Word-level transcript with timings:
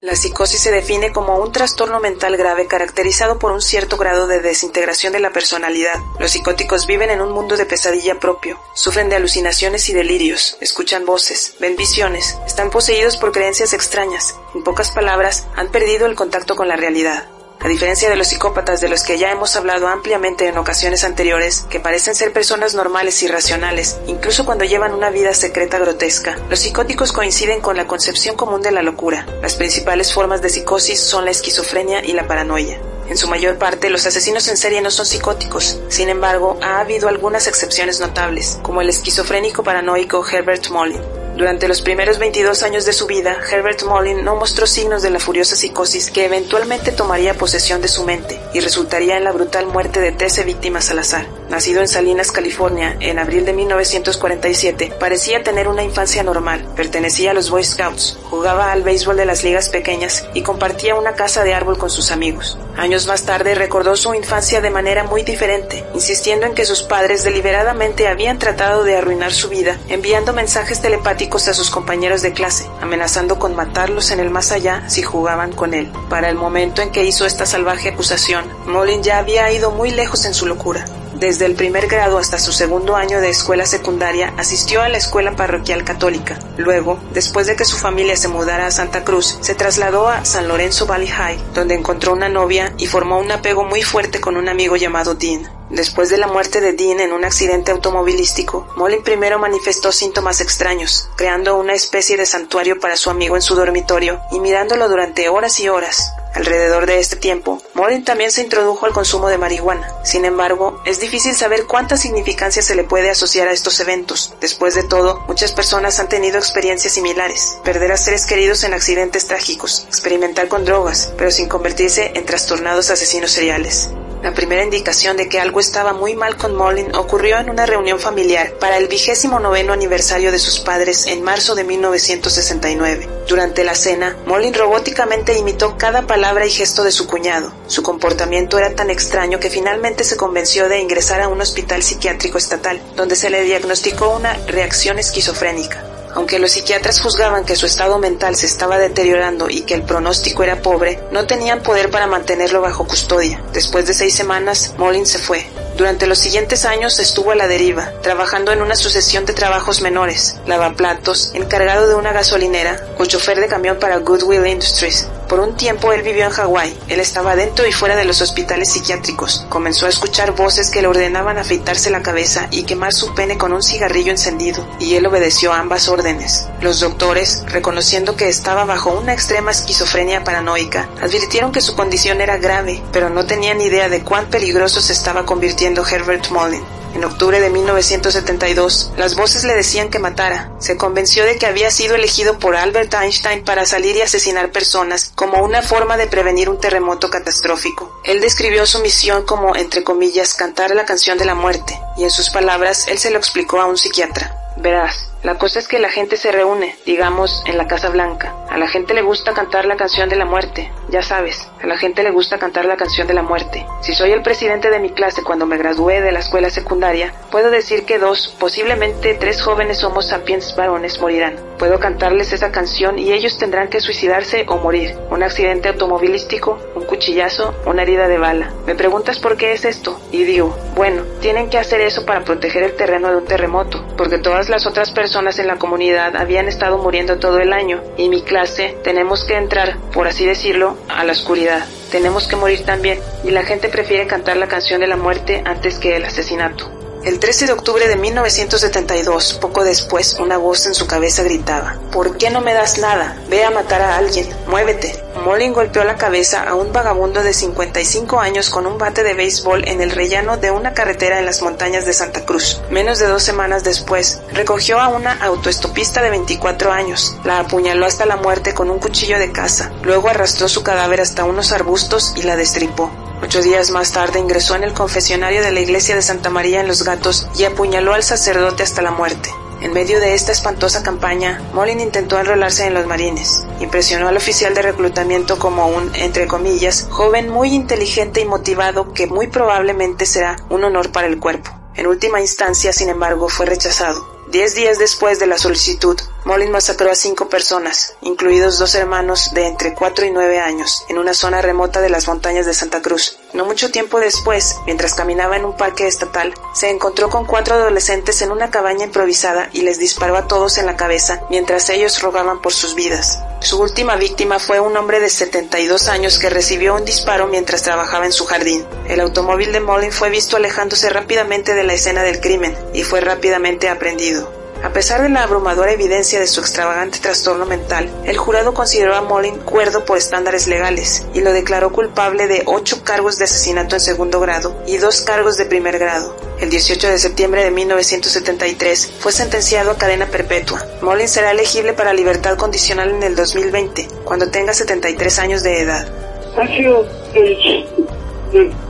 La 0.00 0.14
psicosis 0.14 0.60
se 0.60 0.70
define 0.70 1.10
como 1.10 1.38
un 1.38 1.50
trastorno 1.50 1.98
mental 1.98 2.36
grave 2.36 2.68
caracterizado 2.68 3.40
por 3.40 3.50
un 3.50 3.60
cierto 3.60 3.96
grado 3.96 4.28
de 4.28 4.38
desintegración 4.38 5.12
de 5.12 5.18
la 5.18 5.32
personalidad. 5.32 5.96
Los 6.20 6.30
psicóticos 6.30 6.86
viven 6.86 7.10
en 7.10 7.20
un 7.20 7.32
mundo 7.32 7.56
de 7.56 7.66
pesadilla 7.66 8.20
propio, 8.20 8.60
sufren 8.74 9.08
de 9.08 9.16
alucinaciones 9.16 9.88
y 9.88 9.94
delirios, 9.94 10.56
escuchan 10.60 11.04
voces, 11.04 11.56
ven 11.58 11.74
visiones, 11.74 12.38
están 12.46 12.70
poseídos 12.70 13.16
por 13.16 13.32
creencias 13.32 13.72
extrañas, 13.72 14.36
en 14.54 14.62
pocas 14.62 14.92
palabras, 14.92 15.48
han 15.56 15.72
perdido 15.72 16.06
el 16.06 16.14
contacto 16.14 16.54
con 16.54 16.68
la 16.68 16.76
realidad. 16.76 17.28
A 17.60 17.66
diferencia 17.66 18.08
de 18.08 18.14
los 18.14 18.28
psicópatas 18.28 18.80
de 18.80 18.88
los 18.88 19.02
que 19.02 19.18
ya 19.18 19.32
hemos 19.32 19.56
hablado 19.56 19.88
ampliamente 19.88 20.46
en 20.46 20.58
ocasiones 20.58 21.02
anteriores, 21.02 21.66
que 21.68 21.80
parecen 21.80 22.14
ser 22.14 22.32
personas 22.32 22.74
normales 22.74 23.20
y 23.24 23.28
racionales, 23.28 23.98
incluso 24.06 24.46
cuando 24.46 24.64
llevan 24.64 24.94
una 24.94 25.10
vida 25.10 25.34
secreta 25.34 25.78
grotesca, 25.78 26.38
los 26.48 26.60
psicóticos 26.60 27.12
coinciden 27.12 27.60
con 27.60 27.76
la 27.76 27.88
concepción 27.88 28.36
común 28.36 28.62
de 28.62 28.70
la 28.70 28.82
locura. 28.82 29.26
Las 29.42 29.56
principales 29.56 30.14
formas 30.14 30.40
de 30.40 30.50
psicosis 30.50 31.00
son 31.00 31.24
la 31.24 31.32
esquizofrenia 31.32 32.04
y 32.04 32.12
la 32.12 32.28
paranoia. 32.28 32.78
En 33.08 33.18
su 33.18 33.26
mayor 33.26 33.58
parte, 33.58 33.90
los 33.90 34.06
asesinos 34.06 34.46
en 34.46 34.56
serie 34.56 34.80
no 34.80 34.92
son 34.92 35.06
psicóticos. 35.06 35.80
Sin 35.88 36.10
embargo, 36.10 36.58
ha 36.62 36.78
habido 36.78 37.08
algunas 37.08 37.48
excepciones 37.48 37.98
notables, 37.98 38.60
como 38.62 38.82
el 38.82 38.88
esquizofrénico 38.88 39.64
paranoico 39.64 40.24
Herbert 40.24 40.68
Molin. 40.68 41.02
Durante 41.38 41.68
los 41.68 41.82
primeros 41.82 42.18
22 42.18 42.64
años 42.64 42.84
de 42.84 42.92
su 42.92 43.06
vida, 43.06 43.36
Herbert 43.48 43.84
Molin 43.84 44.24
no 44.24 44.34
mostró 44.34 44.66
signos 44.66 45.02
de 45.02 45.10
la 45.10 45.20
furiosa 45.20 45.54
psicosis 45.54 46.10
que 46.10 46.24
eventualmente 46.24 46.90
tomaría 46.90 47.34
posesión 47.34 47.80
de 47.80 47.86
su 47.86 48.04
mente 48.04 48.40
y 48.54 48.58
resultaría 48.58 49.16
en 49.16 49.22
la 49.22 49.30
brutal 49.30 49.68
muerte 49.68 50.00
de 50.00 50.10
13 50.10 50.42
víctimas 50.42 50.90
al 50.90 50.98
azar. 50.98 51.37
Nacido 51.48 51.80
en 51.80 51.88
Salinas, 51.88 52.30
California, 52.30 52.96
en 53.00 53.18
abril 53.18 53.46
de 53.46 53.54
1947, 53.54 54.92
parecía 55.00 55.42
tener 55.42 55.66
una 55.66 55.82
infancia 55.82 56.22
normal. 56.22 56.66
Pertenecía 56.76 57.30
a 57.30 57.34
los 57.34 57.48
Boy 57.48 57.64
Scouts, 57.64 58.18
jugaba 58.24 58.70
al 58.70 58.82
béisbol 58.82 59.16
de 59.16 59.24
las 59.24 59.42
ligas 59.42 59.70
pequeñas 59.70 60.26
y 60.34 60.42
compartía 60.42 60.94
una 60.94 61.14
casa 61.14 61.44
de 61.44 61.54
árbol 61.54 61.78
con 61.78 61.88
sus 61.88 62.10
amigos. 62.10 62.58
Años 62.76 63.06
más 63.06 63.22
tarde 63.22 63.54
recordó 63.54 63.96
su 63.96 64.12
infancia 64.12 64.60
de 64.60 64.68
manera 64.68 65.04
muy 65.04 65.22
diferente, 65.22 65.86
insistiendo 65.94 66.44
en 66.44 66.54
que 66.54 66.66
sus 66.66 66.82
padres 66.82 67.24
deliberadamente 67.24 68.08
habían 68.08 68.38
tratado 68.38 68.84
de 68.84 68.96
arruinar 68.96 69.32
su 69.32 69.48
vida, 69.48 69.78
enviando 69.88 70.34
mensajes 70.34 70.82
telepáticos 70.82 71.48
a 71.48 71.54
sus 71.54 71.70
compañeros 71.70 72.20
de 72.20 72.34
clase, 72.34 72.66
amenazando 72.82 73.38
con 73.38 73.56
matarlos 73.56 74.10
en 74.10 74.20
el 74.20 74.28
más 74.28 74.52
allá 74.52 74.84
si 74.88 75.02
jugaban 75.02 75.52
con 75.52 75.72
él. 75.72 75.90
Para 76.10 76.28
el 76.28 76.36
momento 76.36 76.82
en 76.82 76.92
que 76.92 77.04
hizo 77.04 77.24
esta 77.24 77.46
salvaje 77.46 77.88
acusación, 77.88 78.44
Molin 78.66 79.02
ya 79.02 79.16
había 79.16 79.50
ido 79.50 79.70
muy 79.70 79.90
lejos 79.90 80.26
en 80.26 80.34
su 80.34 80.44
locura. 80.44 80.84
Desde 81.18 81.46
el 81.46 81.56
primer 81.56 81.88
grado 81.88 82.16
hasta 82.18 82.38
su 82.38 82.52
segundo 82.52 82.94
año 82.94 83.20
de 83.20 83.28
escuela 83.28 83.66
secundaria 83.66 84.32
asistió 84.36 84.82
a 84.82 84.88
la 84.88 84.98
escuela 84.98 85.34
parroquial 85.34 85.82
católica. 85.82 86.38
Luego, 86.56 87.00
después 87.12 87.48
de 87.48 87.56
que 87.56 87.64
su 87.64 87.76
familia 87.76 88.16
se 88.16 88.28
mudara 88.28 88.68
a 88.68 88.70
Santa 88.70 89.02
Cruz, 89.02 89.36
se 89.40 89.56
trasladó 89.56 90.08
a 90.08 90.24
San 90.24 90.46
Lorenzo 90.46 90.86
Valley 90.86 91.08
High, 91.08 91.42
donde 91.54 91.74
encontró 91.74 92.12
una 92.12 92.28
novia 92.28 92.72
y 92.78 92.86
formó 92.86 93.18
un 93.18 93.32
apego 93.32 93.64
muy 93.64 93.82
fuerte 93.82 94.20
con 94.20 94.36
un 94.36 94.48
amigo 94.48 94.76
llamado 94.76 95.16
Dean. 95.16 95.50
Después 95.70 96.08
de 96.08 96.18
la 96.18 96.28
muerte 96.28 96.60
de 96.60 96.72
Dean 96.72 97.00
en 97.00 97.12
un 97.12 97.24
accidente 97.24 97.72
automovilístico, 97.72 98.68
Molin 98.76 99.02
primero 99.02 99.40
manifestó 99.40 99.90
síntomas 99.90 100.40
extraños, 100.40 101.10
creando 101.16 101.56
una 101.56 101.74
especie 101.74 102.16
de 102.16 102.26
santuario 102.26 102.78
para 102.78 102.96
su 102.96 103.10
amigo 103.10 103.34
en 103.34 103.42
su 103.42 103.56
dormitorio 103.56 104.20
y 104.30 104.38
mirándolo 104.38 104.88
durante 104.88 105.28
horas 105.28 105.58
y 105.58 105.68
horas. 105.68 106.12
Alrededor 106.38 106.86
de 106.86 107.00
este 107.00 107.16
tiempo, 107.16 107.60
Molin 107.74 108.04
también 108.04 108.30
se 108.30 108.42
introdujo 108.42 108.86
al 108.86 108.92
consumo 108.92 109.28
de 109.28 109.38
marihuana. 109.38 109.92
Sin 110.04 110.24
embargo, 110.24 110.80
es 110.86 111.00
difícil 111.00 111.34
saber 111.34 111.66
cuánta 111.66 111.96
significancia 111.96 112.62
se 112.62 112.76
le 112.76 112.84
puede 112.84 113.10
asociar 113.10 113.48
a 113.48 113.52
estos 113.52 113.80
eventos. 113.80 114.34
Después 114.40 114.76
de 114.76 114.84
todo, 114.84 115.20
muchas 115.26 115.50
personas 115.50 115.98
han 115.98 116.08
tenido 116.08 116.38
experiencias 116.38 116.92
similares. 116.92 117.58
Perder 117.64 117.90
a 117.90 117.96
seres 117.96 118.24
queridos 118.24 118.62
en 118.62 118.72
accidentes 118.72 119.26
trágicos, 119.26 119.86
experimentar 119.88 120.46
con 120.46 120.64
drogas, 120.64 121.12
pero 121.18 121.32
sin 121.32 121.48
convertirse 121.48 122.12
en 122.14 122.24
trastornados 122.24 122.90
asesinos 122.90 123.32
seriales. 123.32 123.90
La 124.22 124.34
primera 124.34 124.64
indicación 124.64 125.16
de 125.16 125.28
que 125.28 125.38
algo 125.38 125.60
estaba 125.60 125.92
muy 125.92 126.16
mal 126.16 126.36
con 126.36 126.56
Molin 126.56 126.94
ocurrió 126.96 127.38
en 127.38 127.50
una 127.50 127.66
reunión 127.66 128.00
familiar 128.00 128.54
para 128.54 128.76
el 128.76 128.88
vigésimo 128.88 129.38
noveno 129.38 129.72
aniversario 129.72 130.32
de 130.32 130.40
sus 130.40 130.58
padres 130.58 131.06
en 131.06 131.22
marzo 131.22 131.54
de 131.54 131.62
1969. 131.62 133.08
Durante 133.28 133.62
la 133.62 133.76
cena, 133.76 134.16
Molin 134.26 134.54
robóticamente 134.54 135.38
imitó 135.38 135.78
cada 135.78 136.02
palabra 136.06 136.46
y 136.46 136.50
gesto 136.50 136.82
de 136.82 136.90
su 136.90 137.06
cuñado. 137.06 137.52
Su 137.68 137.84
comportamiento 137.84 138.58
era 138.58 138.74
tan 138.74 138.90
extraño 138.90 139.38
que 139.38 139.50
finalmente 139.50 140.02
se 140.02 140.16
convenció 140.16 140.68
de 140.68 140.80
ingresar 140.80 141.20
a 141.20 141.28
un 141.28 141.40
hospital 141.40 141.84
psiquiátrico 141.84 142.38
estatal, 142.38 142.82
donde 142.96 143.14
se 143.14 143.30
le 143.30 143.42
diagnosticó 143.42 144.10
una 144.16 144.34
reacción 144.46 144.98
esquizofrénica. 144.98 145.87
Aunque 146.14 146.38
los 146.38 146.52
psiquiatras 146.52 147.00
juzgaban 147.00 147.44
que 147.44 147.56
su 147.56 147.66
estado 147.66 147.98
mental 147.98 148.36
se 148.36 148.46
estaba 148.46 148.78
deteriorando 148.78 149.48
y 149.50 149.62
que 149.62 149.74
el 149.74 149.82
pronóstico 149.82 150.42
era 150.42 150.62
pobre, 150.62 151.00
no 151.12 151.26
tenían 151.26 151.62
poder 151.62 151.90
para 151.90 152.06
mantenerlo 152.06 152.60
bajo 152.60 152.86
custodia. 152.86 153.42
Después 153.52 153.86
de 153.86 153.94
seis 153.94 154.14
semanas, 154.14 154.74
Molin 154.78 155.06
se 155.06 155.18
fue. 155.18 155.46
Durante 155.76 156.06
los 156.06 156.18
siguientes 156.18 156.64
años 156.64 156.98
estuvo 156.98 157.30
a 157.30 157.36
la 157.36 157.46
deriva, 157.46 157.92
trabajando 158.02 158.50
en 158.50 158.62
una 158.62 158.74
sucesión 158.74 159.26
de 159.26 159.32
trabajos 159.32 159.80
menores, 159.80 160.36
lavaplatos, 160.46 161.30
encargado 161.34 161.88
de 161.88 161.94
una 161.94 162.12
gasolinera, 162.12 162.84
o 162.98 163.04
chofer 163.04 163.38
de 163.38 163.46
camión 163.46 163.78
para 163.78 163.98
Goodwill 163.98 164.46
Industries. 164.46 165.06
Por 165.28 165.40
un 165.40 165.56
tiempo 165.56 165.92
él 165.92 166.02
vivió 166.02 166.24
en 166.24 166.30
Hawái. 166.30 166.74
Él 166.88 167.00
estaba 167.00 167.36
dentro 167.36 167.66
y 167.66 167.72
fuera 167.72 167.96
de 167.96 168.06
los 168.06 168.22
hospitales 168.22 168.72
psiquiátricos. 168.72 169.44
Comenzó 169.50 169.84
a 169.84 169.90
escuchar 169.90 170.32
voces 170.32 170.70
que 170.70 170.80
le 170.80 170.88
ordenaban 170.88 171.36
afeitarse 171.36 171.90
la 171.90 172.02
cabeza 172.02 172.48
y 172.50 172.62
quemar 172.62 172.94
su 172.94 173.14
pene 173.14 173.36
con 173.36 173.52
un 173.52 173.62
cigarrillo 173.62 174.10
encendido, 174.10 174.66
y 174.80 174.94
él 174.94 175.06
obedeció 175.06 175.52
ambas 175.52 175.88
órdenes. 175.88 176.48
Los 176.62 176.80
doctores, 176.80 177.42
reconociendo 177.46 178.16
que 178.16 178.28
estaba 178.28 178.64
bajo 178.64 178.98
una 178.98 179.12
extrema 179.12 179.50
esquizofrenia 179.50 180.24
paranoica, 180.24 180.88
advirtieron 181.02 181.52
que 181.52 181.60
su 181.60 181.76
condición 181.76 182.22
era 182.22 182.38
grave, 182.38 182.82
pero 182.90 183.10
no 183.10 183.26
tenían 183.26 183.60
idea 183.60 183.90
de 183.90 184.02
cuán 184.02 184.30
peligroso 184.30 184.80
se 184.80 184.94
estaba 184.94 185.26
convirtiendo 185.26 185.86
Herbert 185.86 186.30
Molin. 186.30 186.77
En 186.94 187.04
octubre 187.04 187.40
de 187.40 187.50
1972, 187.50 188.92
las 188.96 189.14
voces 189.14 189.44
le 189.44 189.54
decían 189.54 189.90
que 189.90 189.98
matara. 189.98 190.50
Se 190.58 190.76
convenció 190.76 191.24
de 191.24 191.36
que 191.36 191.46
había 191.46 191.70
sido 191.70 191.94
elegido 191.94 192.38
por 192.38 192.56
Albert 192.56 192.94
Einstein 192.94 193.44
para 193.44 193.66
salir 193.66 193.96
y 193.96 194.02
asesinar 194.02 194.50
personas 194.50 195.12
como 195.14 195.42
una 195.42 195.62
forma 195.62 195.96
de 195.96 196.06
prevenir 196.06 196.48
un 196.48 196.58
terremoto 196.58 197.10
catastrófico. 197.10 198.00
Él 198.04 198.20
describió 198.20 198.66
su 198.66 198.80
misión 198.80 199.24
como, 199.24 199.54
entre 199.54 199.84
comillas, 199.84 200.34
cantar 200.34 200.74
la 200.74 200.86
canción 200.86 201.18
de 201.18 201.24
la 201.24 201.34
muerte, 201.34 201.78
y 201.96 202.04
en 202.04 202.10
sus 202.10 202.30
palabras 202.30 202.88
él 202.88 202.98
se 202.98 203.10
lo 203.10 203.18
explicó 203.18 203.60
a 203.60 203.66
un 203.66 203.76
psiquiatra. 203.76 204.34
Verás, 204.56 205.10
la 205.24 205.36
cosa 205.36 205.58
es 205.58 205.66
que 205.66 205.80
la 205.80 205.88
gente 205.88 206.16
se 206.16 206.30
reúne, 206.30 206.76
digamos, 206.86 207.42
en 207.46 207.58
la 207.58 207.66
Casa 207.66 207.88
Blanca. 207.90 208.36
A 208.48 208.56
la 208.56 208.68
gente 208.68 208.94
le 208.94 209.02
gusta 209.02 209.34
cantar 209.34 209.64
la 209.64 209.76
canción 209.76 210.08
de 210.08 210.14
la 210.14 210.24
muerte, 210.24 210.70
ya 210.90 211.02
sabes, 211.02 211.50
a 211.60 211.66
la 211.66 211.76
gente 211.76 212.04
le 212.04 212.12
gusta 212.12 212.38
cantar 212.38 212.64
la 212.64 212.76
canción 212.76 213.08
de 213.08 213.14
la 213.14 213.22
muerte. 213.22 213.66
Si 213.82 213.94
soy 213.94 214.12
el 214.12 214.22
presidente 214.22 214.70
de 214.70 214.78
mi 214.78 214.90
clase 214.90 215.24
cuando 215.24 215.44
me 215.44 215.58
gradué 215.58 216.00
de 216.00 216.12
la 216.12 216.20
escuela 216.20 216.50
secundaria, 216.50 217.12
puedo 217.32 217.50
decir 217.50 217.84
que 217.84 217.98
dos, 217.98 218.34
posiblemente 218.38 219.14
tres 219.14 219.42
jóvenes 219.42 219.82
Homo 219.82 220.02
sapiens 220.02 220.54
varones 220.56 221.00
morirán. 221.00 221.36
Puedo 221.58 221.80
cantarles 221.80 222.32
esa 222.32 222.52
canción 222.52 222.98
y 222.98 223.12
ellos 223.12 223.36
tendrán 223.38 223.68
que 223.68 223.80
suicidarse 223.80 224.46
o 224.48 224.58
morir. 224.58 224.96
Un 225.10 225.24
accidente 225.24 225.68
automovilístico, 225.68 226.58
un 226.76 226.84
cuchillazo, 226.84 227.56
una 227.66 227.82
herida 227.82 228.06
de 228.06 228.18
bala. 228.18 228.52
Me 228.64 228.76
preguntas 228.76 229.18
por 229.18 229.36
qué 229.36 229.52
es 229.52 229.64
esto 229.64 230.00
y 230.12 230.22
digo, 230.22 230.56
bueno, 230.76 231.02
tienen 231.20 231.50
que 231.50 231.58
hacer 231.58 231.80
eso 231.80 232.06
para 232.06 232.22
proteger 232.24 232.62
el 232.62 232.76
terreno 232.76 233.10
de 233.10 233.16
un 233.16 233.24
terremoto, 233.24 233.84
porque 233.96 234.18
todas 234.18 234.48
las 234.48 234.64
otras 234.64 234.92
personas 234.92 235.07
personas 235.08 235.38
en 235.38 235.46
la 235.46 235.56
comunidad 235.56 236.16
habían 236.16 236.48
estado 236.48 236.76
muriendo 236.76 237.18
todo 237.18 237.38
el 237.38 237.54
año 237.54 237.80
y 237.96 238.10
mi 238.10 238.20
clase 238.20 238.76
tenemos 238.84 239.24
que 239.24 239.36
entrar, 239.36 239.78
por 239.90 240.06
así 240.06 240.26
decirlo, 240.26 240.76
a 240.86 241.02
la 241.02 241.12
oscuridad. 241.12 241.64
Tenemos 241.90 242.28
que 242.28 242.36
morir 242.36 242.66
también 242.66 243.00
y 243.24 243.30
la 243.30 243.42
gente 243.42 243.70
prefiere 243.70 244.06
cantar 244.06 244.36
la 244.36 244.48
canción 244.48 244.82
de 244.82 244.86
la 244.86 244.98
muerte 244.98 245.42
antes 245.46 245.78
que 245.78 245.96
el 245.96 246.04
asesinato. 246.04 246.77
El 247.08 247.20
13 247.20 247.46
de 247.46 247.52
octubre 247.54 247.88
de 247.88 247.96
1972, 247.96 249.38
poco 249.40 249.64
después, 249.64 250.18
una 250.20 250.36
voz 250.36 250.66
en 250.66 250.74
su 250.74 250.86
cabeza 250.86 251.22
gritaba, 251.22 251.78
¿Por 251.90 252.18
qué 252.18 252.28
no 252.28 252.42
me 252.42 252.52
das 252.52 252.76
nada? 252.76 253.16
Ve 253.30 253.44
a 253.44 253.50
matar 253.50 253.80
a 253.80 253.96
alguien, 253.96 254.28
muévete. 254.46 255.02
Molin 255.24 255.54
golpeó 255.54 255.84
la 255.84 255.96
cabeza 255.96 256.42
a 256.42 256.54
un 256.54 256.70
vagabundo 256.70 257.22
de 257.22 257.32
55 257.32 258.20
años 258.20 258.50
con 258.50 258.66
un 258.66 258.76
bate 258.76 259.04
de 259.04 259.14
béisbol 259.14 259.66
en 259.66 259.80
el 259.80 259.90
rellano 259.90 260.36
de 260.36 260.50
una 260.50 260.74
carretera 260.74 261.18
en 261.18 261.24
las 261.24 261.40
montañas 261.40 261.86
de 261.86 261.94
Santa 261.94 262.26
Cruz. 262.26 262.60
Menos 262.68 262.98
de 262.98 263.06
dos 263.06 263.22
semanas 263.22 263.64
después, 263.64 264.20
recogió 264.34 264.78
a 264.78 264.88
una 264.88 265.14
autoestopista 265.14 266.02
de 266.02 266.10
24 266.10 266.72
años, 266.72 267.16
la 267.24 267.38
apuñaló 267.38 267.86
hasta 267.86 268.04
la 268.04 268.16
muerte 268.16 268.52
con 268.52 268.70
un 268.70 268.80
cuchillo 268.80 269.18
de 269.18 269.32
caza, 269.32 269.72
luego 269.82 270.10
arrastró 270.10 270.46
su 270.46 270.62
cadáver 270.62 271.00
hasta 271.00 271.24
unos 271.24 271.52
arbustos 271.52 272.12
y 272.16 272.22
la 272.24 272.36
destripó. 272.36 273.07
Ocho 273.20 273.42
días 273.42 273.70
más 273.70 273.92
tarde 273.92 274.20
ingresó 274.20 274.54
en 274.54 274.62
el 274.62 274.72
confesionario 274.72 275.42
de 275.42 275.50
la 275.50 275.60
iglesia 275.60 275.96
de 275.96 276.02
Santa 276.02 276.30
María 276.30 276.60
en 276.60 276.68
Los 276.68 276.84
Gatos 276.84 277.26
y 277.36 277.44
apuñaló 277.44 277.92
al 277.92 278.04
sacerdote 278.04 278.62
hasta 278.62 278.80
la 278.80 278.92
muerte. 278.92 279.28
En 279.60 279.72
medio 279.72 279.98
de 279.98 280.14
esta 280.14 280.30
espantosa 280.30 280.84
campaña, 280.84 281.42
Molin 281.52 281.80
intentó 281.80 282.16
enrolarse 282.20 282.66
en 282.66 282.74
los 282.74 282.86
marines. 282.86 283.44
Impresionó 283.58 284.06
al 284.06 284.16
oficial 284.16 284.54
de 284.54 284.62
reclutamiento 284.62 285.36
como 285.36 285.66
un, 285.66 285.92
entre 285.96 286.28
comillas, 286.28 286.86
joven 286.90 287.28
muy 287.28 287.54
inteligente 287.54 288.20
y 288.20 288.24
motivado 288.24 288.92
que 288.92 289.08
muy 289.08 289.26
probablemente 289.26 290.06
será 290.06 290.36
un 290.48 290.62
honor 290.62 290.92
para 290.92 291.08
el 291.08 291.18
cuerpo. 291.18 291.50
En 291.74 291.88
última 291.88 292.20
instancia, 292.20 292.72
sin 292.72 292.88
embargo, 292.88 293.28
fue 293.28 293.46
rechazado. 293.46 294.08
Diez 294.30 294.54
días 294.54 294.78
después 294.78 295.18
de 295.18 295.26
la 295.26 295.38
solicitud, 295.38 295.98
Molin 296.24 296.50
masacró 296.50 296.90
a 296.90 296.94
cinco 296.94 297.28
personas, 297.28 297.94
incluidos 298.02 298.58
dos 298.58 298.74
hermanos 298.74 299.30
de 299.32 299.46
entre 299.46 299.74
4 299.74 300.06
y 300.06 300.10
9 300.10 300.40
años, 300.40 300.84
en 300.88 300.98
una 300.98 301.14
zona 301.14 301.40
remota 301.40 301.80
de 301.80 301.90
las 301.90 302.08
montañas 302.08 302.44
de 302.44 302.54
Santa 302.54 302.82
Cruz. 302.82 303.18
No 303.32 303.44
mucho 303.44 303.70
tiempo 303.70 304.00
después, 304.00 304.56
mientras 304.66 304.94
caminaba 304.94 305.36
en 305.36 305.44
un 305.44 305.56
parque 305.56 305.86
estatal, 305.86 306.34
se 306.54 306.70
encontró 306.70 307.08
con 307.08 307.24
cuatro 307.24 307.54
adolescentes 307.54 308.20
en 308.20 308.32
una 308.32 308.50
cabaña 308.50 308.86
improvisada 308.86 309.48
y 309.52 309.62
les 309.62 309.78
disparó 309.78 310.16
a 310.16 310.26
todos 310.26 310.58
en 310.58 310.66
la 310.66 310.76
cabeza 310.76 311.20
mientras 311.30 311.70
ellos 311.70 312.02
rogaban 312.02 312.42
por 312.42 312.52
sus 312.52 312.74
vidas. 312.74 313.20
Su 313.40 313.60
última 313.60 313.96
víctima 313.96 314.38
fue 314.40 314.58
un 314.58 314.76
hombre 314.76 314.98
de 314.98 315.10
72 315.10 315.88
años 315.88 316.18
que 316.18 316.30
recibió 316.30 316.74
un 316.74 316.84
disparo 316.84 317.28
mientras 317.28 317.62
trabajaba 317.62 318.06
en 318.06 318.12
su 318.12 318.26
jardín. 318.26 318.66
El 318.88 319.00
automóvil 319.00 319.52
de 319.52 319.60
Molin 319.60 319.92
fue 319.92 320.10
visto 320.10 320.36
alejándose 320.36 320.90
rápidamente 320.90 321.54
de 321.54 321.64
la 321.64 321.74
escena 321.74 322.02
del 322.02 322.20
crimen 322.20 322.56
y 322.74 322.82
fue 322.82 323.00
rápidamente 323.00 323.68
aprendido. 323.68 324.37
A 324.62 324.72
pesar 324.72 325.02
de 325.02 325.08
la 325.08 325.22
abrumadora 325.22 325.72
evidencia 325.72 326.18
de 326.18 326.26
su 326.26 326.40
extravagante 326.40 326.98
trastorno 326.98 327.46
mental, 327.46 327.88
el 328.04 328.16
jurado 328.16 328.54
consideró 328.54 328.96
a 328.96 329.02
Molin 329.02 329.36
cuerdo 329.38 329.84
por 329.84 329.96
estándares 329.96 330.48
legales 330.48 331.06
y 331.14 331.20
lo 331.20 331.32
declaró 331.32 331.70
culpable 331.70 332.26
de 332.26 332.42
ocho 332.44 332.82
cargos 332.82 333.18
de 333.18 333.24
asesinato 333.24 333.76
en 333.76 333.80
segundo 333.80 334.18
grado 334.18 334.60
y 334.66 334.78
dos 334.78 335.02
cargos 335.02 335.36
de 335.36 335.46
primer 335.46 335.78
grado. 335.78 336.16
El 336.40 336.50
18 336.50 336.88
de 336.88 336.98
septiembre 336.98 337.44
de 337.44 337.52
1973 337.52 338.94
fue 338.98 339.12
sentenciado 339.12 339.70
a 339.70 339.78
cadena 339.78 340.06
perpetua. 340.06 340.64
Molin 340.82 341.08
será 341.08 341.30
elegible 341.30 341.72
para 341.72 341.92
libertad 341.92 342.36
condicional 342.36 342.90
en 342.90 343.04
el 343.04 343.14
2020, 343.14 343.86
cuando 344.04 344.28
tenga 344.28 344.52
73 344.54 345.18
años 345.20 345.42
de 345.44 345.60
edad. 345.60 345.86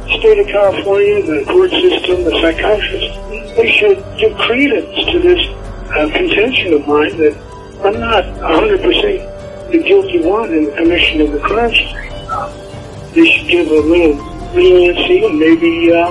state 0.09 0.39
of 0.39 0.47
California, 0.47 1.21
the 1.21 1.45
court 1.45 1.71
system, 1.71 2.25
the 2.25 2.31
psychiatrists, 2.41 3.19
they 3.57 3.71
should 3.71 4.03
give 4.17 4.35
credence 4.39 4.95
to 5.13 5.19
this 5.19 5.41
uh, 5.91 6.09
contention 6.13 6.75
of 6.75 6.87
mine 6.87 7.17
that 7.19 7.37
I'm 7.85 7.99
not 8.01 8.25
100% 8.25 9.71
the 9.71 9.83
guilty 9.83 10.21
one 10.21 10.53
in 10.53 10.65
the 10.65 10.73
commission 10.73 11.21
of 11.21 11.33
the 11.33 11.41
crime. 11.41 11.73
Uh, 12.31 12.49
they 13.13 13.27
should 13.31 13.49
give 13.49 13.69
a 13.69 13.81
little 13.81 14.17
leniency 14.55 15.25
and 15.25 15.39
maybe 15.39 15.93
uh, 15.93 16.11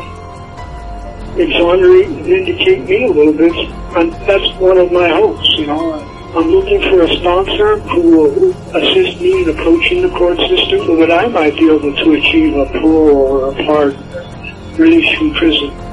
exonerate 1.38 2.07
and 2.07 2.25
vindicate 2.25 2.88
me 2.88 3.06
a 3.06 3.12
little 3.12 3.33
bit. 3.33 3.53
And 3.97 4.13
that's 4.27 4.53
one 4.59 4.77
of 4.77 4.91
my 4.91 5.09
hopes, 5.09 5.47
you 5.57 5.65
know. 5.65 5.94
I'm 6.35 6.50
looking 6.50 6.81
for 6.81 7.01
a 7.01 7.07
sponsor 7.18 7.80
who 7.80 8.01
will 8.01 8.53
assist 8.75 9.19
me 9.21 9.44
in 9.44 9.50
approaching 9.50 10.03
the 10.03 10.09
court 10.09 10.38
system 10.38 10.85
so 10.85 10.95
that 10.97 11.12
I 11.12 11.27
might 11.27 11.56
be 11.56 11.65
able 11.65 11.95
to 11.95 12.13
achieve 12.13 12.56
a 12.56 12.65
parole 12.65 13.15
or 13.15 13.51
a 13.51 13.65
pardon, 13.65 13.97
release 14.77 15.18
from 15.18 15.33
prison. 15.33 15.87